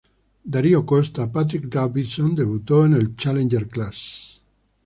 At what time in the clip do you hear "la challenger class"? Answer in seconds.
2.97-4.41